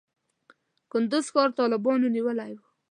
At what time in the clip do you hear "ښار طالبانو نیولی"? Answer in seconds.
1.33-2.51